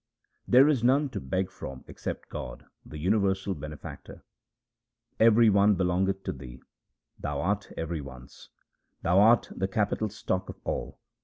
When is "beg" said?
1.21-1.51